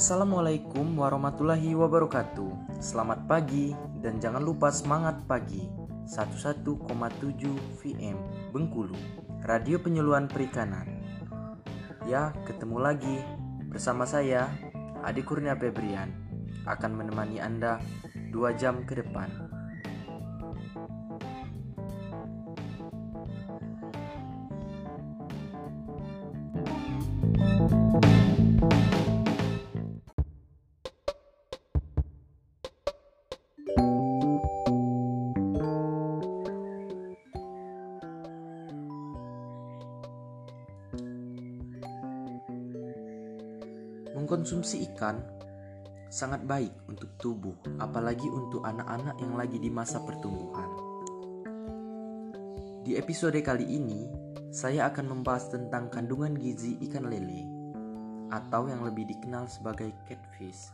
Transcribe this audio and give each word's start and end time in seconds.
Assalamualaikum 0.00 0.96
warahmatullahi 0.96 1.76
wabarakatuh. 1.76 2.80
Selamat 2.80 3.20
pagi 3.28 3.76
dan 4.00 4.16
jangan 4.16 4.40
lupa 4.40 4.72
semangat 4.72 5.20
pagi. 5.28 5.68
11,7 6.08 6.64
VM 7.76 8.16
Bengkulu 8.48 8.96
Radio 9.44 9.76
Penyuluhan 9.76 10.24
Perikanan. 10.24 10.88
Ya 12.08 12.32
ketemu 12.48 12.80
lagi 12.80 13.20
bersama 13.68 14.08
saya 14.08 14.48
Adi 15.04 15.20
Kurnia 15.20 15.52
Febrian 15.52 16.08
Akan 16.64 16.96
menemani 16.96 17.36
Anda 17.36 17.76
2 18.32 18.56
jam 18.56 18.88
ke 18.88 19.04
depan 19.04 19.28
Mengkonsumsi 44.20 44.84
ikan 44.92 45.16
sangat 46.12 46.44
baik 46.44 46.76
untuk 46.92 47.08
tubuh, 47.16 47.56
apalagi 47.80 48.28
untuk 48.28 48.60
anak-anak 48.68 49.16
yang 49.16 49.32
lagi 49.32 49.56
di 49.56 49.72
masa 49.72 49.96
pertumbuhan. 50.04 50.68
Di 52.84 53.00
episode 53.00 53.40
kali 53.40 53.64
ini, 53.64 54.04
saya 54.52 54.92
akan 54.92 55.08
membahas 55.08 55.48
tentang 55.48 55.88
kandungan 55.88 56.36
gizi 56.36 56.76
ikan 56.84 57.08
lele, 57.08 57.48
atau 58.28 58.68
yang 58.68 58.84
lebih 58.84 59.08
dikenal 59.08 59.48
sebagai 59.48 59.88
catfish. 60.04 60.68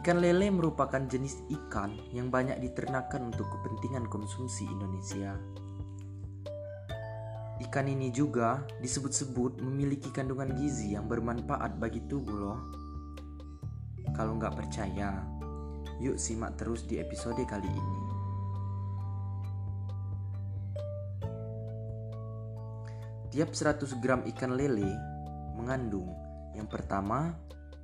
Ikan 0.00 0.24
lele 0.24 0.48
merupakan 0.48 1.04
jenis 1.04 1.36
ikan 1.52 2.00
yang 2.16 2.32
banyak 2.32 2.64
diternakan 2.64 3.28
untuk 3.28 3.44
kepentingan 3.52 4.08
konsumsi 4.08 4.64
Indonesia. 4.72 5.36
Ikan 7.62 7.86
ini 7.86 8.10
juga 8.10 8.66
disebut-sebut 8.82 9.62
memiliki 9.62 10.10
kandungan 10.10 10.50
gizi 10.58 10.98
yang 10.98 11.06
bermanfaat 11.06 11.78
bagi 11.78 12.02
tubuh 12.10 12.34
loh. 12.34 12.60
Kalau 14.18 14.34
nggak 14.34 14.58
percaya, 14.58 15.22
yuk 16.02 16.18
simak 16.18 16.58
terus 16.58 16.82
di 16.82 16.98
episode 16.98 17.38
kali 17.46 17.70
ini. 17.70 18.00
Tiap 23.30 23.54
100 23.54 24.02
gram 24.02 24.20
ikan 24.34 24.58
lele 24.58 24.92
mengandung 25.56 26.10
yang 26.52 26.68
pertama 26.68 27.32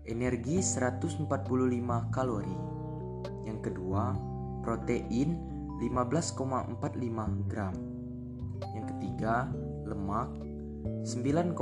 energi 0.05 0.61
145 0.61 1.25
kalori. 2.13 2.59
Yang 3.47 3.73
kedua, 3.73 4.13
protein 4.61 5.39
15,45 5.81 7.49
gram. 7.49 7.75
Yang 8.75 8.87
ketiga, 8.93 9.49
lemak 9.89 10.29
9,9 11.05 11.57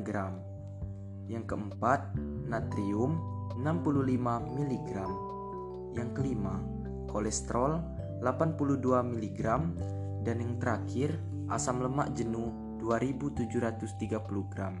gram. 0.00 0.40
Yang 1.30 1.44
keempat, 1.54 2.16
natrium 2.48 3.20
65 3.60 4.56
mg. 4.56 4.92
Yang 5.94 6.10
kelima, 6.16 6.58
kolesterol 7.06 7.78
82 8.24 8.80
mg 9.04 9.40
dan 10.26 10.36
yang 10.40 10.54
terakhir, 10.60 11.16
asam 11.48 11.80
lemak 11.80 12.12
jenuh 12.16 12.52
2730 12.80 14.52
gram. 14.52 14.74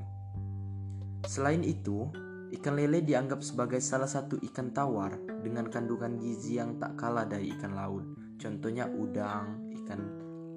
Selain 1.28 1.60
itu, 1.60 2.08
ikan 2.56 2.74
lele 2.74 3.04
dianggap 3.04 3.44
sebagai 3.44 3.78
salah 3.78 4.08
satu 4.08 4.40
ikan 4.50 4.72
tawar 4.72 5.14
dengan 5.44 5.68
kandungan 5.68 6.18
gizi 6.18 6.58
yang 6.58 6.80
tak 6.80 6.96
kalah 6.96 7.28
dari 7.28 7.52
ikan 7.56 7.76
laut. 7.76 8.04
Contohnya 8.40 8.88
udang, 8.88 9.72
ikan 9.84 10.00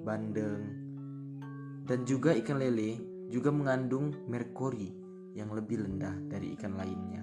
bandeng, 0.04 0.83
dan 1.84 2.08
juga 2.08 2.32
ikan 2.32 2.60
lele 2.60 3.00
juga 3.28 3.52
mengandung 3.52 4.12
merkuri 4.28 4.92
yang 5.36 5.52
lebih 5.52 5.84
rendah 5.84 6.14
dari 6.30 6.56
ikan 6.56 6.74
lainnya. 6.76 7.22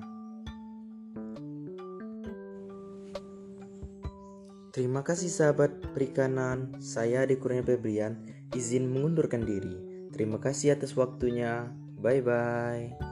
Terima 4.72 5.04
kasih 5.04 5.28
sahabat 5.28 5.92
perikanan, 5.92 6.80
saya 6.80 7.28
Kurnia 7.28 7.60
Febrian, 7.60 8.24
izin 8.56 8.88
mengundurkan 8.88 9.44
diri. 9.44 9.76
Terima 10.16 10.40
kasih 10.40 10.80
atas 10.80 10.96
waktunya, 10.96 11.68
bye-bye. 12.00 13.11